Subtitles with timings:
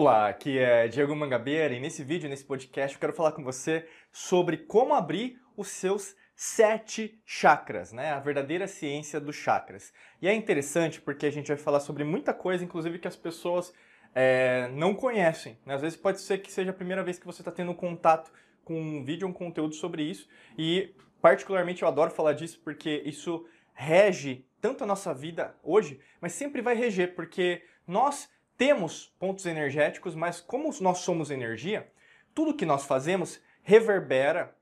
[0.00, 3.84] Olá, aqui é Diego Mangabeira e nesse vídeo, nesse podcast, eu quero falar com você
[4.12, 8.12] sobre como abrir os seus sete chakras, né?
[8.12, 9.92] A verdadeira ciência dos chakras.
[10.22, 13.74] E é interessante porque a gente vai falar sobre muita coisa, inclusive que as pessoas
[14.14, 15.58] é, não conhecem.
[15.66, 15.74] Né?
[15.74, 18.30] Às vezes pode ser que seja a primeira vez que você está tendo contato
[18.64, 20.28] com um vídeo, um conteúdo sobre isso.
[20.56, 23.44] E particularmente eu adoro falar disso porque isso
[23.74, 30.14] rege tanto a nossa vida hoje, mas sempre vai reger, porque nós temos pontos energéticos,
[30.14, 31.90] mas como nós somos energia,
[32.34, 34.54] tudo que nós fazemos reverbera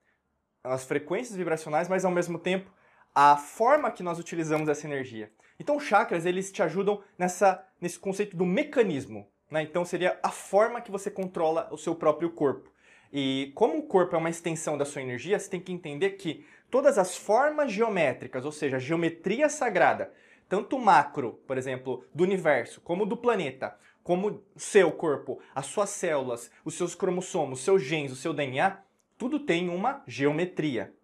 [0.62, 2.70] as frequências vibracionais, mas ao mesmo tempo
[3.14, 5.32] a forma que nós utilizamos essa energia.
[5.58, 9.26] Então, chakras eles te ajudam nessa, nesse conceito do mecanismo.
[9.50, 9.62] Né?
[9.62, 12.70] Então, seria a forma que você controla o seu próprio corpo.
[13.10, 16.44] E como o corpo é uma extensão da sua energia, você tem que entender que
[16.70, 20.12] todas as formas geométricas, ou seja, a geometria sagrada,
[20.48, 26.50] tanto macro, por exemplo, do universo, como do planeta, como seu corpo, as suas células,
[26.64, 28.78] os seus cromossomos, seus genes, o seu DNA,
[29.18, 30.94] tudo tem uma geometria.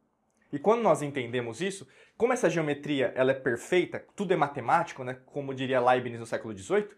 [0.52, 5.18] E quando nós entendemos isso, como essa geometria ela é perfeita, tudo é matemático, né,
[5.26, 6.88] como diria Leibniz no século XVIII,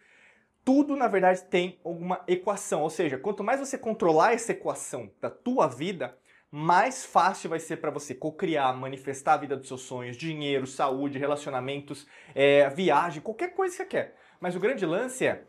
[0.64, 2.82] tudo na verdade tem alguma equação.
[2.82, 6.18] Ou seja, quanto mais você controlar essa equação da tua vida,
[6.56, 11.18] mais fácil vai ser para você cocriar, manifestar a vida dos seus sonhos, dinheiro, saúde,
[11.18, 14.14] relacionamentos, é, viagem, qualquer coisa que você quer.
[14.38, 15.42] Mas o grande lance é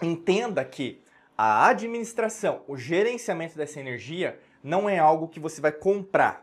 [0.00, 1.02] entenda que
[1.36, 6.42] a administração, o gerenciamento dessa energia não é algo que você vai comprar.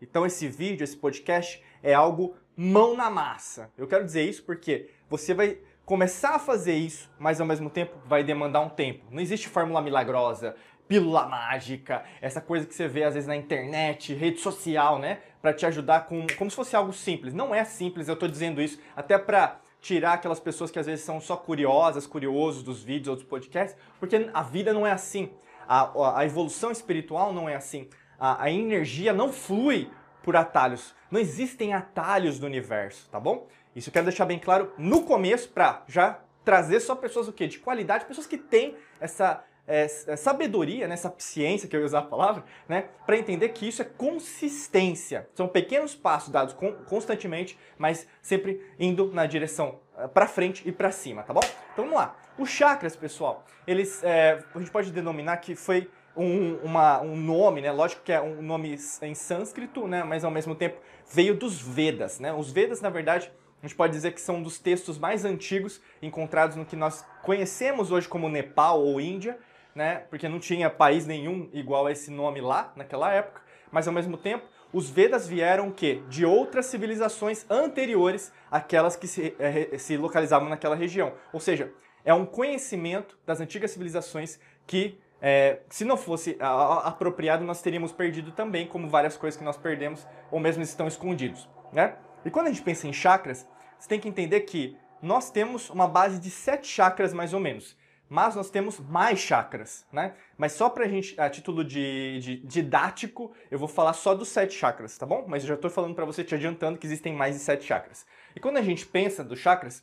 [0.00, 3.72] Então esse vídeo, esse podcast é algo mão na massa.
[3.76, 5.58] Eu quero dizer isso porque você vai
[5.92, 9.04] começar a fazer isso, mas ao mesmo tempo vai demandar um tempo.
[9.10, 10.56] Não existe fórmula milagrosa,
[10.88, 15.52] pílula mágica, essa coisa que você vê às vezes na internet, rede social, né, para
[15.52, 17.34] te ajudar com como se fosse algo simples.
[17.34, 21.04] Não é simples, eu estou dizendo isso até para tirar aquelas pessoas que às vezes
[21.04, 25.30] são só curiosas, curiosos dos vídeos ou dos podcasts, porque a vida não é assim.
[25.68, 27.86] A, a evolução espiritual não é assim.
[28.18, 29.90] A, a energia não flui
[30.22, 30.94] por atalhos.
[31.10, 33.46] Não existem atalhos no universo, tá bom?
[33.74, 37.46] Isso eu quero deixar bem claro no começo para já trazer só pessoas o quê?
[37.46, 42.02] De qualidade, pessoas que têm essa é, sabedoria, né, ciência que eu ia usar a
[42.02, 45.28] palavra, né, para entender que isso é consistência.
[45.34, 50.72] São pequenos passos dados con constantemente, mas sempre indo na direção uh, para frente e
[50.72, 51.42] para cima, tá bom?
[51.72, 52.16] Então vamos lá.
[52.38, 57.60] Os chakras, pessoal, eles é, a gente pode denominar que foi um, uma, um nome,
[57.60, 57.70] né?
[57.70, 60.02] Lógico que é um nome em sânscrito, né?
[60.02, 60.78] Mas ao mesmo tempo
[61.10, 62.32] veio dos Vedas, né?
[62.32, 63.30] Os Vedas, na verdade,
[63.62, 67.04] a gente pode dizer que são um dos textos mais antigos encontrados no que nós
[67.22, 69.38] conhecemos hoje como Nepal ou Índia,
[69.72, 70.04] né?
[70.10, 73.40] Porque não tinha país nenhum igual a esse nome lá naquela época,
[73.70, 76.02] mas ao mesmo tempo os Vedas vieram o quê?
[76.08, 81.12] De outras civilizações anteriores àquelas que se, é, se localizavam naquela região.
[81.32, 81.72] Ou seja,
[82.04, 88.32] é um conhecimento das antigas civilizações que, é, se não fosse apropriado, nós teríamos perdido
[88.32, 91.48] também, como várias coisas que nós perdemos, ou mesmo estão escondidos.
[91.72, 91.94] Né?
[92.24, 93.46] E quando a gente pensa em chakras,
[93.78, 97.76] você tem que entender que nós temos uma base de sete chakras mais ou menos
[98.12, 100.12] mas nós temos mais chakras, né?
[100.36, 104.52] Mas só pra gente, a título de, de didático, eu vou falar só dos sete
[104.52, 105.24] chakras, tá bom?
[105.26, 108.04] Mas eu já tô falando para você, te adiantando, que existem mais de sete chakras.
[108.36, 109.82] E quando a gente pensa dos chakras,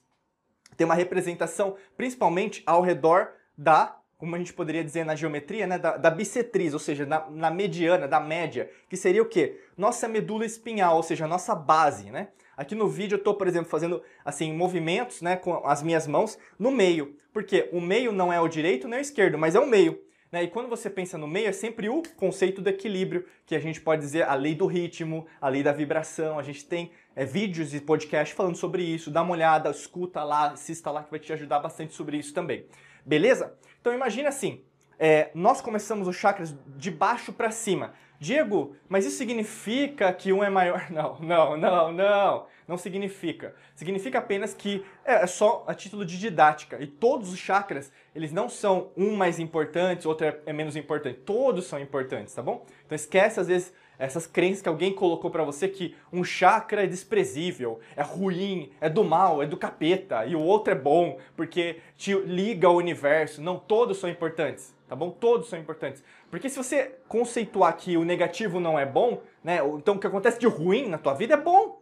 [0.78, 5.80] tem uma representação principalmente ao redor da, como a gente poderia dizer na geometria, né?
[5.80, 9.62] Da, da bissetriz, ou seja, na, na mediana, da média, que seria o quê?
[9.78, 12.28] Nossa medula espinhal, ou seja, nossa base, né?
[12.58, 16.38] Aqui no vídeo eu estou, por exemplo, fazendo assim movimentos né, com as minhas mãos
[16.60, 17.16] no meio.
[17.32, 19.98] Porque o meio não é o direito nem o esquerdo, mas é o meio.
[20.30, 20.44] Né?
[20.44, 23.80] E quando você pensa no meio, é sempre o conceito do equilíbrio, que a gente
[23.80, 26.38] pode dizer a lei do ritmo, a lei da vibração.
[26.38, 29.10] A gente tem é, vídeos e podcast falando sobre isso.
[29.10, 32.66] Dá uma olhada, escuta lá, assista lá, que vai te ajudar bastante sobre isso também.
[33.06, 33.54] Beleza?
[33.82, 34.62] Então imagine assim,
[34.98, 37.94] é, nós começamos os chakras de baixo para cima.
[38.20, 40.88] Diego, mas isso significa que um é maior?
[40.92, 42.46] Não, não, não, não.
[42.70, 43.56] Não significa.
[43.74, 46.78] Significa apenas que é, é só a título de didática.
[46.80, 51.18] E todos os chakras, eles não são um mais importante, outro é, é menos importante.
[51.26, 52.64] Todos são importantes, tá bom?
[52.86, 56.88] Então esquece às vezes essas crenças que alguém colocou para você que um chakra é
[56.88, 61.78] desprezível, é ruim, é do mal, é do capeta, e o outro é bom porque
[61.98, 63.42] te liga ao universo.
[63.42, 65.12] Não, todos são importantes tá bom?
[65.12, 66.04] Todos são importantes.
[66.32, 69.60] Porque se você conceituar que o negativo não é bom, né?
[69.76, 71.79] Então o que acontece de ruim na tua vida é bom.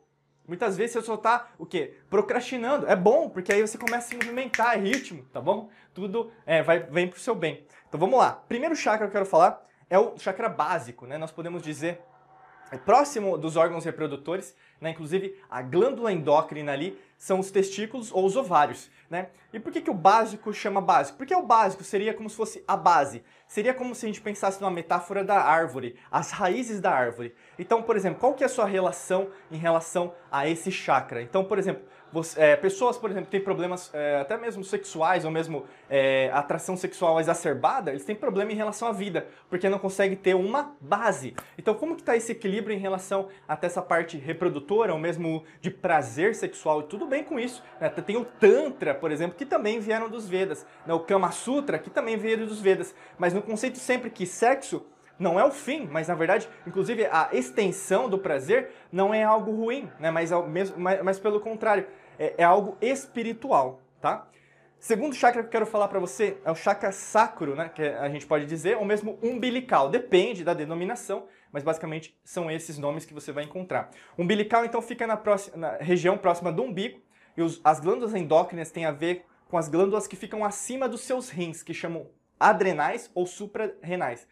[0.47, 1.97] Muitas vezes você só tá o quê?
[2.09, 2.87] Procrastinando.
[2.87, 5.69] É bom, porque aí você começa a se movimentar, é ritmo, tá bom?
[5.93, 7.65] Tudo é, vai, vem pro seu bem.
[7.87, 8.31] Então vamos lá.
[8.47, 11.17] Primeiro chakra que eu quero falar é o chakra básico, né?
[11.17, 12.01] Nós podemos dizer
[12.69, 14.89] é próximo dos órgãos reprodutores, né?
[14.89, 19.29] inclusive a glândula endócrina ali são os testículos ou os ovários, né?
[19.53, 21.17] E por que, que o básico chama básico?
[21.17, 23.23] Porque o básico seria como se fosse a base.
[23.47, 27.33] Seria como se a gente pensasse numa metáfora da árvore, as raízes da árvore.
[27.57, 31.21] Então, por exemplo, qual que é a sua relação em relação a esse chakra?
[31.21, 35.25] Então, por exemplo, você, é, pessoas, por exemplo, que têm problemas é, até mesmo sexuais
[35.25, 39.79] ou mesmo é, atração sexual exacerbada, eles têm problema em relação à vida, porque não
[39.79, 41.35] conseguem ter uma base.
[41.57, 45.69] Então, como que está esse equilíbrio em relação até essa parte reprodutora ou mesmo de
[45.69, 46.81] prazer sexual?
[46.81, 47.63] E tudo bem com isso.
[47.79, 47.89] Né?
[47.89, 50.65] Tem o Tantra, por exemplo, que também vieram dos Vedas.
[50.85, 50.93] Né?
[50.93, 52.95] O Kama Sutra, que também veio dos Vedas.
[53.17, 54.85] Mas no conceito sempre que sexo
[55.19, 59.51] não é o fim, mas na verdade, inclusive a extensão do prazer não é algo
[59.51, 60.11] ruim, né?
[60.11, 61.87] mas, mesmo, mas, mas pelo contrário,
[62.19, 64.27] é, é, algo espiritual, tá?
[64.79, 67.69] Segundo chakra que eu quero falar para você é o chakra sacro, né?
[67.73, 72.77] que a gente pode dizer, ou mesmo umbilical, depende da denominação, mas basicamente são esses
[72.77, 73.89] nomes que você vai encontrar.
[74.17, 77.01] Umbilical, então, fica na, próxima, na região próxima do umbigo,
[77.35, 81.01] e os, as glândulas endócrinas têm a ver com as glândulas que ficam acima dos
[81.01, 82.07] seus rins, que chamam
[82.39, 84.27] adrenais ou suprarrenais.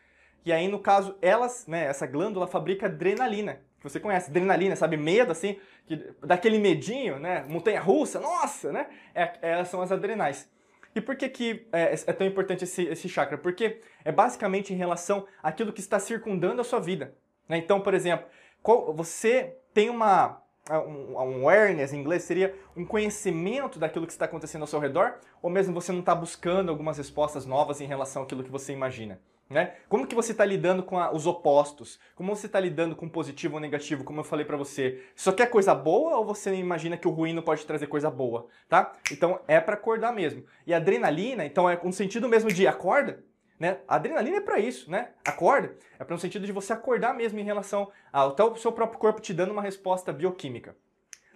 [0.45, 4.95] E aí, no caso, elas, né, essa glândula fabrica adrenalina, que você conhece, adrenalina, sabe,
[4.95, 5.57] medo, assim,
[5.87, 10.47] que, daquele medinho, né, montanha-russa, nossa, né, é, elas são as adrenais.
[10.93, 13.37] E por que, que é, é, tão importante esse, esse chakra?
[13.37, 17.13] Porque é basicamente em relação àquilo que está circundando a sua vida.
[17.49, 17.57] Né?
[17.57, 18.27] Então, por exemplo,
[18.61, 24.25] qual, você tem uma, um, um awareness em inglês seria um conhecimento daquilo que está
[24.25, 28.23] acontecendo ao seu redor, ou mesmo você não está buscando algumas respostas novas em relação
[28.23, 29.19] àquilo que você imagina.
[29.47, 29.75] Né?
[29.87, 31.99] Como que você está lidando com a, os opostos?
[32.15, 34.03] Como você está lidando com positivo ou negativo?
[34.03, 37.31] Como eu falei para você, só quer coisa boa ou você imagina que o ruim
[37.31, 38.93] não pode trazer coisa boa, tá?
[39.11, 40.43] Então é para acordar mesmo.
[40.65, 43.23] E adrenalina, então é com sentido mesmo de acorda,
[43.59, 43.77] né?
[43.87, 45.09] A adrenalina é para isso, né?
[45.23, 48.99] Acorda é para um sentido de você acordar mesmo em relação ao teu, seu próprio
[48.99, 50.75] corpo te dando uma resposta bioquímica.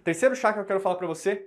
[0.02, 1.46] Terceiro chakra que eu quero falar para você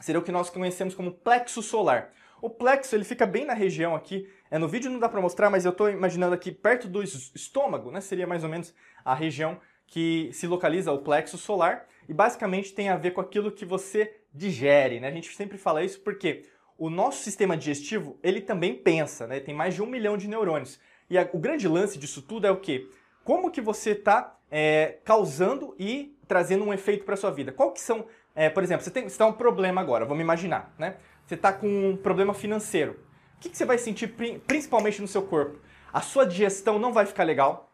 [0.00, 2.12] seria o que nós conhecemos como plexo solar.
[2.46, 4.30] O plexo ele fica bem na região aqui.
[4.48, 7.90] É, no vídeo não dá para mostrar, mas eu estou imaginando aqui perto do estômago,
[7.90, 8.00] né?
[8.00, 8.72] Seria mais ou menos
[9.04, 13.50] a região que se localiza o plexo solar e basicamente tem a ver com aquilo
[13.50, 15.08] que você digere, né?
[15.08, 16.44] A gente sempre fala isso porque
[16.78, 19.40] o nosso sistema digestivo ele também pensa, né?
[19.40, 20.78] Tem mais de um milhão de neurônios
[21.10, 22.88] e a, o grande lance disso tudo é o que?
[23.24, 27.50] Como que você está é, causando e trazendo um efeito para sua vida?
[27.50, 28.06] Qual que são,
[28.36, 30.94] é, por exemplo, você tem você tá um problema agora, vamos imaginar, né?
[31.26, 33.00] Você está com um problema financeiro,
[33.36, 34.14] o que, que, você vai sentir
[34.46, 35.58] principalmente no seu corpo?
[35.92, 37.70] A sua digestão não vai ficar legal,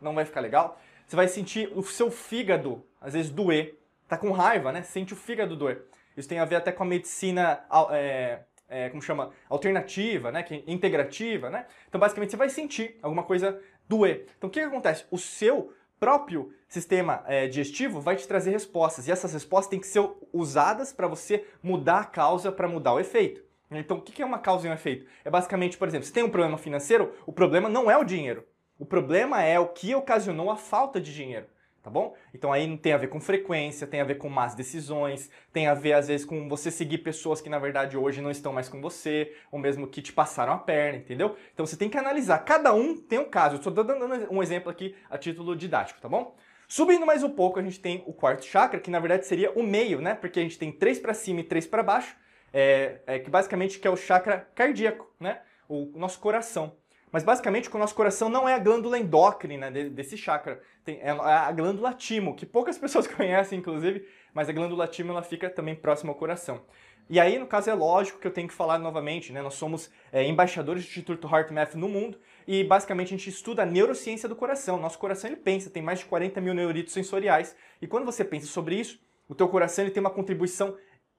[0.00, 0.80] não vai ficar legal.
[1.06, 3.78] Você vai sentir o seu fígado, às vezes, doer.
[4.08, 4.82] Tá com raiva, né?
[4.82, 5.84] Sente o fígado doer.
[6.16, 9.30] Isso tem a ver até com a medicina, é, é, como chama?
[9.48, 10.42] Alternativa, né?
[10.42, 11.66] Que é integrativa, né?
[11.88, 14.26] Então, basicamente, você vai sentir alguma coisa doer.
[14.36, 15.04] Então, o que, que acontece?
[15.10, 19.06] O seu próprio sistema é, digestivo vai te trazer respostas.
[19.06, 22.98] E essas respostas têm que ser usadas para você mudar a causa para mudar o
[22.98, 23.40] efeito.
[23.70, 25.06] Então, o que é uma causa e um efeito?
[25.24, 28.44] É basicamente, por exemplo, se tem um problema financeiro, o problema não é o dinheiro.
[28.80, 31.46] O problema é o que ocasionou a falta de dinheiro
[31.82, 32.14] tá bom?
[32.32, 35.74] Então aí tem a ver com frequência, tem a ver com más decisões, tem a
[35.74, 38.80] ver às vezes com você seguir pessoas que na verdade hoje não estão mais com
[38.80, 41.36] você, ou mesmo que te passaram a perna, entendeu?
[41.52, 43.56] Então você tem que analisar, cada um tem um caso.
[43.56, 46.36] Eu estou dando um exemplo aqui a título didático, tá bom?
[46.68, 49.62] Subindo mais um pouco, a gente tem o quarto chakra, que na verdade seria o
[49.62, 50.14] meio, né?
[50.14, 52.16] Porque a gente tem três para cima e três para baixo,
[52.52, 55.40] é, é, que basicamente que é o chakra cardíaco, né?
[55.68, 56.74] O nosso coração.
[57.12, 60.62] Mas basicamente o nosso coração não é a glândula endócrina desse chakra.
[60.82, 65.22] Tem, é a glândula timo, que poucas pessoas conhecem, inclusive, mas a glândula timo ela
[65.22, 66.62] fica também próxima ao coração.
[67.10, 69.42] E aí, no caso, é lógico que eu tenho que falar novamente, né?
[69.42, 73.66] Nós somos é, embaixadores do Instituto HeartMath no mundo e basicamente a gente estuda a
[73.66, 74.80] neurociência do coração.
[74.80, 77.54] Nosso coração ele pensa, tem mais de 40 mil neuritos sensoriais.
[77.82, 80.76] E quando você pensa sobre isso, o teu coração ele tem uma contribuição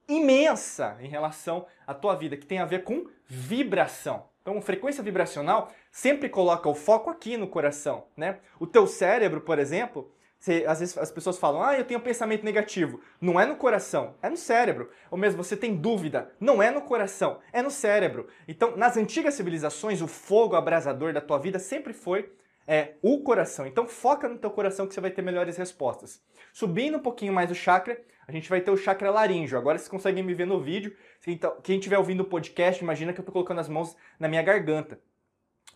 [0.08, 4.24] imensa em relação à tua vida, que tem a ver com vibração.
[4.44, 8.40] Então, frequência vibracional sempre coloca o foco aqui no coração, né?
[8.60, 12.44] O teu cérebro, por exemplo, você, às vezes as pessoas falam, ah, eu tenho pensamento
[12.44, 13.00] negativo.
[13.18, 14.90] Não é no coração, é no cérebro.
[15.10, 18.28] Ou mesmo você tem dúvida, não é no coração, é no cérebro.
[18.46, 22.30] Então, nas antigas civilizações, o fogo abrasador da tua vida sempre foi
[22.66, 23.66] é, o coração.
[23.66, 26.22] Então, foca no teu coração que você vai ter melhores respostas.
[26.52, 29.58] Subindo um pouquinho mais o chakra, a gente vai ter o chakra laríngeo.
[29.58, 30.96] Agora vocês conseguem me ver no vídeo.
[31.26, 34.42] Então, quem estiver ouvindo o podcast, imagina que eu estou colocando as mãos na minha
[34.42, 34.98] garganta.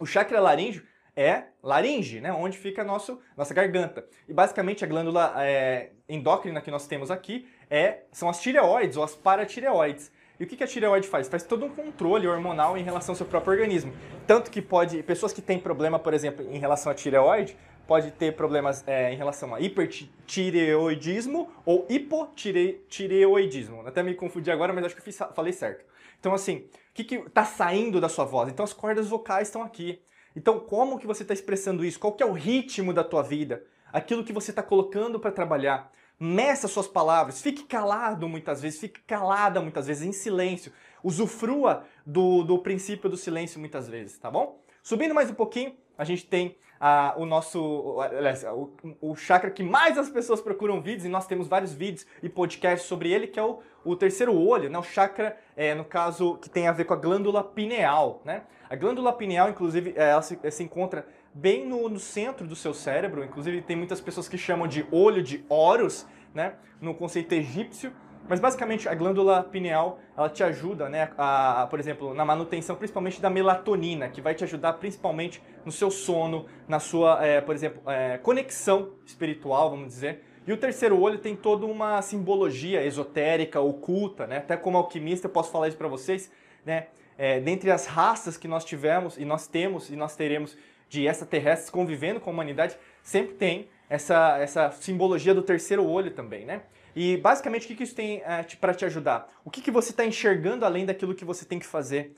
[0.01, 0.83] O chakra laríngeo
[1.17, 4.07] é laringe, né, onde fica nosso, nossa garganta.
[4.29, 9.03] E basicamente a glândula é, endócrina que nós temos aqui é, são as tireoides ou
[9.03, 10.13] as paratireoides.
[10.41, 11.29] E o que a tireoide faz?
[11.29, 13.93] Faz todo um controle hormonal em relação ao seu próprio organismo.
[14.25, 17.57] Tanto que pode, pessoas que têm problema, por exemplo, em relação à tireoide,
[17.89, 23.85] pode ter problemas é, em relação a hipertireoidismo ou hipotireoidismo.
[23.85, 25.85] Até me confundi agora, mas acho que eu falei certo.
[26.21, 28.49] Então, assim, o que está saindo da sua voz?
[28.49, 30.01] Então, as cordas vocais estão aqui.
[30.37, 31.99] Então, como que você está expressando isso?
[31.99, 33.65] Qual que é o ritmo da tua vida?
[33.93, 35.91] Aquilo que você está colocando para trabalhar.
[36.21, 40.73] Meça suas palavras, fique calado muitas vezes, fique calada muitas vezes, em silêncio.
[41.03, 44.61] Usufrua do, do princípio do silêncio muitas vezes, tá bom?
[44.83, 48.71] Subindo mais um pouquinho, a gente tem ah, o nosso, aliás, o,
[49.01, 52.89] o chakra que mais as pessoas procuram vídeos, e nós temos vários vídeos e podcasts
[52.89, 54.79] sobre ele, que é o, o terceiro olho, né?
[54.79, 58.23] o chakra, é, no caso, que tem a ver com a glândula pineal.
[58.25, 58.43] Né?
[58.69, 62.75] A glândula pineal, inclusive, é, ela se, se encontra bem no, no, centro do seu
[62.75, 63.25] cérebro.
[63.25, 66.55] Inclusive, tem muitas pessoas que chamam de olho de Horus, né?
[66.81, 67.93] No conceito egípcio.
[68.29, 72.77] Mas basicamente a glândula pineal ela te ajuda, né, a, a, por exemplo, na manutenção
[72.77, 77.55] principalmente da melatonina, que vai te ajudar principalmente no seu sono, na sua, é, por
[77.55, 80.25] exemplo, é, conexão espiritual, vamos dizer.
[80.47, 84.39] E o terceiro olho tem toda uma simbologia esotérica, oculta, né?
[84.39, 86.31] Até como alquimista eu posso falar isso para vocês,
[86.65, 86.87] né?
[87.17, 90.57] É, dentre as raças que nós tivemos e nós temos e nós teremos
[90.89, 96.45] de extraterrestres convivendo com a humanidade, sempre tem essa, essa simbologia do terceiro olho também,
[96.45, 96.63] né?
[96.95, 99.29] E basicamente o que, que isso tem é, para te ajudar?
[99.45, 102.15] O que, que você está enxergando além daquilo que você tem que fazer?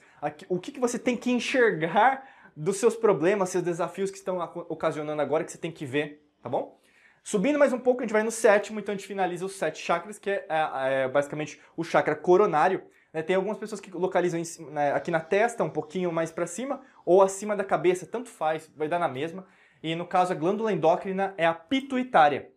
[0.48, 5.20] O que, que você tem que enxergar dos seus problemas, seus desafios que estão ocasionando
[5.20, 6.78] agora que você tem que ver, tá bom?
[7.22, 9.82] Subindo mais um pouco, a gente vai no sétimo, então a gente finaliza os sete
[9.82, 14.40] chakras, que é, é basicamente o chakra coronário, né, tem algumas pessoas que localizam
[14.70, 18.70] né, aqui na testa, um pouquinho mais para cima, ou acima da cabeça, tanto faz,
[18.76, 19.46] vai dar na mesma.
[19.82, 22.50] E no caso, a glândula endócrina é a pituitária.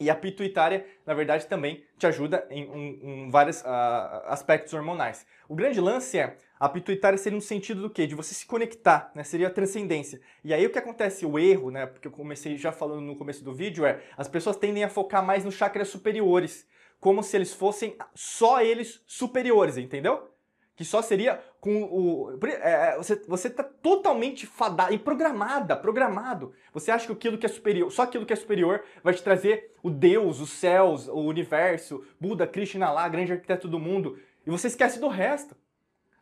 [0.00, 5.26] E a pituitária, na verdade, também te ajuda em, em vários uh, aspectos hormonais.
[5.48, 8.06] O grande lance é, a pituitária seria no sentido do quê?
[8.06, 9.24] De você se conectar, né?
[9.24, 10.20] Seria a transcendência.
[10.44, 11.86] E aí o que acontece, o erro, né?
[11.86, 15.24] Porque eu comecei já falando no começo do vídeo, é as pessoas tendem a focar
[15.24, 16.66] mais nos chakras superiores
[17.00, 20.30] como se eles fossem só eles superiores, entendeu?
[20.74, 22.38] Que só seria com o.
[22.44, 26.52] É, é você, você tá totalmente fadado e programada, programado.
[26.72, 29.74] Você acha que aquilo que é superior, só aquilo que é superior vai te trazer
[29.82, 34.18] o Deus, os céus, o universo, Buda, Krishna lá, grande arquiteto do mundo.
[34.46, 35.56] E você esquece do resto.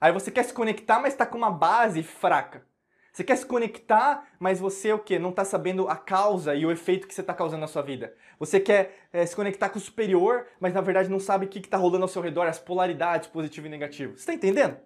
[0.01, 2.65] Aí você quer se conectar, mas está com uma base fraca.
[3.17, 5.19] Você quer se conectar, mas você o quê?
[5.19, 8.15] Não está sabendo a causa e o efeito que você está causando na sua vida.
[8.39, 11.59] Você quer é, se conectar com o superior, mas na verdade não sabe o que
[11.59, 14.13] está rolando ao seu redor, as polaridades, positivo e negativo.
[14.13, 14.77] Você está entendendo?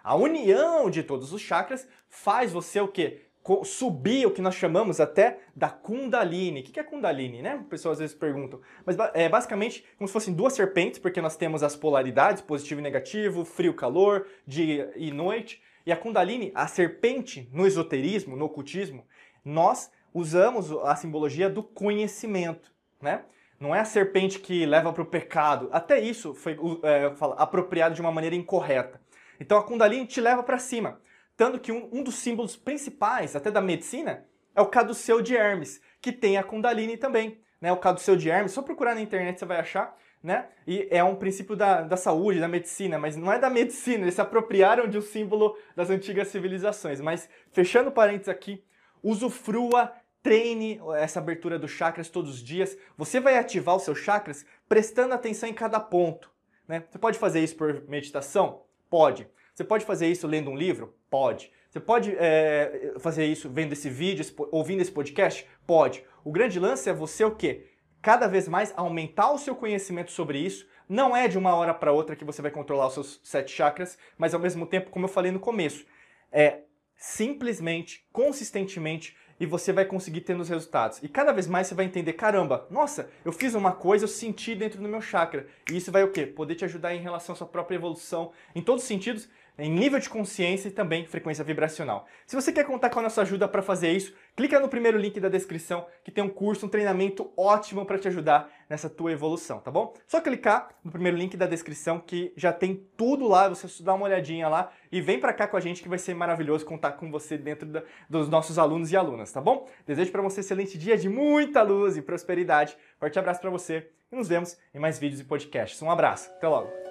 [0.00, 3.22] A união de todos os chakras faz você o quê?
[3.64, 6.60] subir o que nós chamamos até da Kundalini.
[6.60, 7.64] O que é Kundalini, né?
[7.68, 8.60] Pessoas às vezes perguntam.
[8.86, 12.84] Mas é basicamente como se fossem duas serpentes, porque nós temos as polaridades, positivo e
[12.84, 15.60] negativo, frio, calor, dia e noite.
[15.84, 19.06] E a Kundalini, a serpente, no esoterismo, no ocultismo,
[19.44, 23.24] nós usamos a simbologia do conhecimento, né?
[23.58, 25.68] Não é a serpente que leva para o pecado.
[25.70, 29.00] Até isso foi é, apropriado de uma maneira incorreta.
[29.38, 31.00] Então a Kundalini te leva para cima.
[31.36, 35.80] Tanto que um, um, dos símbolos principais, até da medicina, é o caduceu de Hermes,
[36.00, 37.40] que tem a Kundalini também.
[37.60, 37.72] Né?
[37.72, 40.46] O caduceu de Hermes, só procurar na internet você vai achar né?
[40.66, 44.14] E é um princípio da, da saúde, da medicina, mas não é da medicina, eles
[44.14, 47.00] se apropriaram de um símbolo das antigas civilizações.
[47.00, 48.62] Mas, fechando parênteses aqui,
[49.02, 52.78] usufrua, treine essa abertura dos chakras todos os dias.
[52.96, 56.30] Você vai ativar os seus chakras prestando atenção em cada ponto.
[56.68, 56.84] Né?
[56.88, 58.62] Você pode fazer isso por meditação?
[58.88, 59.26] Pode.
[59.52, 60.94] Você pode fazer isso lendo um livro?
[61.10, 61.50] Pode.
[61.68, 65.46] Você pode é, fazer isso vendo esse vídeo, ouvindo esse podcast?
[65.66, 66.04] Pode.
[66.22, 67.66] O grande lance é você o quê?
[68.02, 70.66] Cada vez mais aumentar o seu conhecimento sobre isso.
[70.88, 73.96] Não é de uma hora para outra que você vai controlar os seus sete chakras,
[74.18, 75.86] mas ao mesmo tempo, como eu falei no começo,
[76.30, 76.62] é
[76.96, 81.02] simplesmente, consistentemente, e você vai conseguir ter os resultados.
[81.02, 84.54] E cada vez mais você vai entender, caramba, nossa, eu fiz uma coisa, eu senti
[84.54, 85.48] dentro do meu chakra.
[85.70, 86.26] E isso vai o quê?
[86.26, 89.28] Poder te ajudar em relação à sua própria evolução, em todos os sentidos,
[89.58, 92.06] em nível de consciência e também frequência vibracional.
[92.26, 95.18] Se você quer contar com a nossa ajuda para fazer isso, clica no primeiro link
[95.20, 99.60] da descrição que tem um curso, um treinamento ótimo para te ajudar nessa tua evolução,
[99.60, 99.92] tá bom?
[100.06, 104.06] Só clicar no primeiro link da descrição que já tem tudo lá, você dá uma
[104.06, 107.10] olhadinha lá e vem para cá com a gente que vai ser maravilhoso contar com
[107.10, 109.68] você dentro da, dos nossos alunos e alunas, tá bom?
[109.86, 112.76] Desejo para você um excelente dia de muita luz e prosperidade.
[112.98, 115.80] Forte abraço para você e nos vemos em mais vídeos e podcasts.
[115.82, 116.81] Um abraço, até logo!